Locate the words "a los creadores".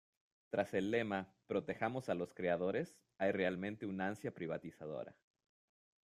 2.09-2.97